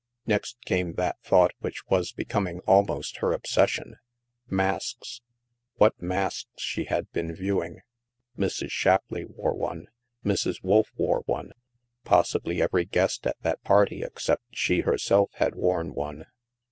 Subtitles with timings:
[0.25, 3.97] Next came that thought which was becoming al most her obsession.
[4.49, 5.21] Masks!
[5.75, 7.81] What masks she had been viewing!
[8.35, 8.71] Mrs.
[8.71, 9.89] Shapleigh wore one.
[10.25, 10.63] Mrs.
[10.63, 11.51] Wolf wore one.
[12.03, 16.25] Possibly every guest at that party, except she, herself, had worn one.